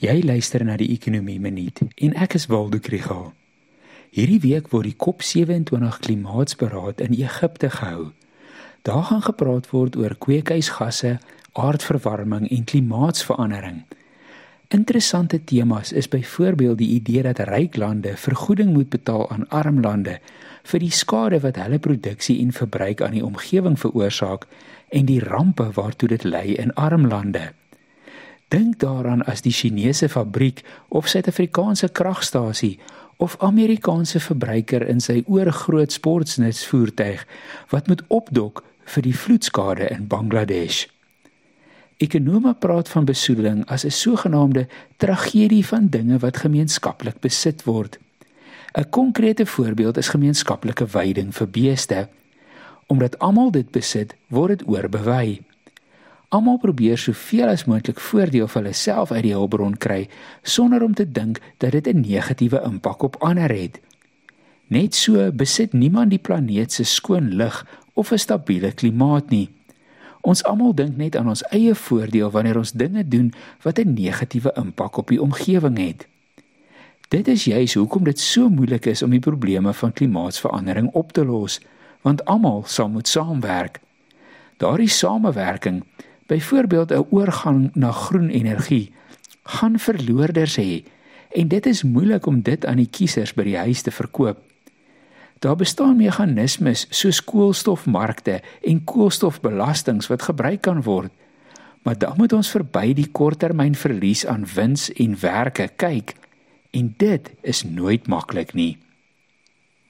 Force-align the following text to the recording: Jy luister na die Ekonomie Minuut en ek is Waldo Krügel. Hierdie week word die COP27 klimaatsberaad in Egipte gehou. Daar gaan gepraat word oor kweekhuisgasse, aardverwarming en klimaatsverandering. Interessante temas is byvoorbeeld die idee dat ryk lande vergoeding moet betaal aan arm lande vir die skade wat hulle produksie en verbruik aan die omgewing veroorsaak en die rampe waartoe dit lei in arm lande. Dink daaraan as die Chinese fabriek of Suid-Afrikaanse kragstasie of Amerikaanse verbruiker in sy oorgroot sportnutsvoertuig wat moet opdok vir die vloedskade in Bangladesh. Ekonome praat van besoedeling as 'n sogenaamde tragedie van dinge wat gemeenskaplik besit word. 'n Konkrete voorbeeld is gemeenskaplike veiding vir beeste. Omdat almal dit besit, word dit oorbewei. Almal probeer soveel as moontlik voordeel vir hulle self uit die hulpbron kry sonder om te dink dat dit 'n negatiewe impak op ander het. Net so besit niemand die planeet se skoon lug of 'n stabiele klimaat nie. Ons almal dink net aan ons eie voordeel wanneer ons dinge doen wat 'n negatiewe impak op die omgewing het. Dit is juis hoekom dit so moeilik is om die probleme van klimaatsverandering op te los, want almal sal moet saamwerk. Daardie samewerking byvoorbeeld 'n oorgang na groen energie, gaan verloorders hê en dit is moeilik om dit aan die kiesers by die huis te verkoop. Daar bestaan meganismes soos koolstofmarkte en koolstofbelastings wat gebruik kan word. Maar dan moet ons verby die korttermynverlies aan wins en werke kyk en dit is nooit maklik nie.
Jy 0.00 0.22
luister 0.24 0.62
na 0.64 0.78
die 0.80 0.94
Ekonomie 0.94 1.36
Minuut 1.36 1.82
en 1.84 2.14
ek 2.24 2.32
is 2.38 2.46
Waldo 2.48 2.78
Krügel. 2.80 3.34
Hierdie 4.16 4.38
week 4.40 4.70
word 4.72 4.88
die 4.88 4.96
COP27 4.96 5.98
klimaatsberaad 6.06 7.02
in 7.04 7.18
Egipte 7.18 7.68
gehou. 7.74 8.06
Daar 8.88 9.04
gaan 9.10 9.20
gepraat 9.26 9.68
word 9.74 9.98
oor 10.00 10.16
kweekhuisgasse, 10.24 11.18
aardverwarming 11.52 12.48
en 12.48 12.64
klimaatsverandering. 12.64 13.82
Interessante 14.72 15.42
temas 15.44 15.92
is 15.92 16.08
byvoorbeeld 16.08 16.80
die 16.80 16.94
idee 16.96 17.28
dat 17.28 17.44
ryk 17.52 17.76
lande 17.76 18.16
vergoeding 18.16 18.72
moet 18.72 18.88
betaal 18.88 19.28
aan 19.28 19.48
arm 19.52 19.84
lande 19.84 20.16
vir 20.64 20.80
die 20.80 20.94
skade 20.96 21.44
wat 21.44 21.60
hulle 21.60 21.78
produksie 21.78 22.40
en 22.40 22.56
verbruik 22.56 23.04
aan 23.04 23.20
die 23.20 23.26
omgewing 23.26 23.76
veroorsaak 23.76 24.48
en 24.88 25.04
die 25.04 25.20
rampe 25.20 25.68
waartoe 25.76 26.14
dit 26.16 26.24
lei 26.24 26.54
in 26.56 26.72
arm 26.72 27.04
lande. 27.04 27.50
Dink 28.50 28.80
daaraan 28.82 29.22
as 29.30 29.44
die 29.46 29.52
Chinese 29.54 30.08
fabriek 30.10 30.64
of 30.88 31.06
Suid-Afrikaanse 31.06 31.88
kragstasie 31.94 32.78
of 33.22 33.36
Amerikaanse 33.38 34.18
verbruiker 34.20 34.82
in 34.90 34.98
sy 35.00 35.20
oorgroot 35.30 35.92
sportnutsvoertuig 35.94 37.22
wat 37.70 37.86
moet 37.86 38.02
opdok 38.08 38.64
vir 38.90 39.06
die 39.06 39.14
vloedskade 39.14 39.86
in 39.94 40.08
Bangladesh. 40.10 40.88
Ekonome 42.00 42.54
praat 42.58 42.88
van 42.88 43.06
besoedeling 43.06 43.62
as 43.68 43.84
'n 43.84 43.94
sogenaamde 43.94 44.66
tragedie 44.96 45.66
van 45.66 45.86
dinge 45.88 46.18
wat 46.18 46.42
gemeenskaplik 46.42 47.20
besit 47.20 47.64
word. 47.64 47.98
'n 48.74 48.90
Konkrete 48.90 49.46
voorbeeld 49.46 49.96
is 49.96 50.08
gemeenskaplike 50.08 50.88
veiding 50.88 51.34
vir 51.34 51.48
beeste. 51.48 52.08
Omdat 52.86 53.18
almal 53.18 53.50
dit 53.50 53.70
besit, 53.70 54.14
word 54.26 54.58
dit 54.58 54.68
oorbewei. 54.68 55.40
Almal 56.30 56.60
probeer 56.62 56.98
soveel 56.98 57.48
as 57.50 57.64
moontlik 57.66 57.98
voordeel 57.98 58.46
vir 58.46 58.60
hulle 58.60 58.74
self 58.78 59.10
uit 59.10 59.24
die 59.24 59.32
hulpbron 59.34 59.72
kry 59.82 60.04
sonder 60.46 60.84
om 60.86 60.92
te 60.94 61.06
dink 61.10 61.40
dat 61.58 61.72
dit 61.74 61.88
'n 61.90 62.04
negatiewe 62.06 62.60
impak 62.62 63.02
op 63.02 63.16
ander 63.18 63.50
het. 63.50 63.80
Net 64.66 64.94
so 64.94 65.32
besit 65.32 65.72
niemand 65.72 66.10
die 66.10 66.22
planeet 66.22 66.72
se 66.72 66.84
skoon 66.84 67.34
lug 67.34 67.66
of 67.94 68.12
'n 68.12 68.18
stabiele 68.18 68.72
klimaat 68.72 69.30
nie. 69.30 69.50
Ons 70.20 70.44
almal 70.44 70.74
dink 70.74 70.96
net 70.96 71.16
aan 71.16 71.28
ons 71.28 71.42
eie 71.50 71.74
voordeel 71.74 72.30
wanneer 72.30 72.56
ons 72.56 72.72
dinge 72.72 73.08
doen 73.08 73.32
wat 73.62 73.78
'n 73.78 73.92
negatiewe 73.92 74.52
impak 74.54 74.96
op 74.96 75.08
die 75.08 75.22
omgewing 75.22 75.78
het. 75.78 76.06
Dit 77.08 77.28
is 77.28 77.44
juis 77.44 77.74
hoekom 77.74 78.04
dit 78.04 78.20
so 78.20 78.48
moeilik 78.48 78.86
is 78.86 79.02
om 79.02 79.10
die 79.10 79.20
probleme 79.20 79.72
van 79.72 79.92
klimaatsverandering 79.92 80.90
op 80.92 81.12
te 81.12 81.24
los, 81.24 81.60
want 82.00 82.24
almal 82.24 82.62
sal 82.66 82.88
moet 82.88 83.08
saamwerk. 83.08 83.80
Daardie 84.56 84.88
samewerking 84.88 85.82
byvoorbeeld 86.30 86.90
'n 86.92 87.06
oorgang 87.10 87.70
na 87.74 87.90
groen 87.90 88.30
energie, 88.30 88.92
gaan 89.42 89.78
verloorders 89.78 90.56
hê 90.56 90.84
en 91.30 91.48
dit 91.48 91.66
is 91.66 91.82
moeilik 91.82 92.26
om 92.26 92.42
dit 92.42 92.66
aan 92.66 92.76
die 92.76 92.90
kiesers 92.90 93.34
by 93.34 93.42
die 93.42 93.56
huis 93.56 93.82
te 93.82 93.90
verkoop. 93.90 94.38
Daar 95.38 95.56
bestaan 95.56 95.96
meganismes 95.96 96.86
soos 96.90 97.24
koolstofmarkte 97.24 98.40
en 98.62 98.84
koolstofbelastings 98.84 100.06
wat 100.06 100.22
gebruik 100.22 100.60
kan 100.60 100.82
word. 100.82 101.12
Maar 101.82 101.98
dan 101.98 102.14
moet 102.16 102.32
ons 102.32 102.50
verby 102.50 102.92
die 102.92 103.08
korttermynverlies 103.08 104.26
aan 104.26 104.46
wins 104.54 104.92
en 104.92 105.16
werke 105.20 105.68
kyk 105.76 106.14
en 106.70 106.94
dit 106.96 107.30
is 107.40 107.64
nooit 107.64 108.06
maklik 108.06 108.52
nie. 108.52 108.78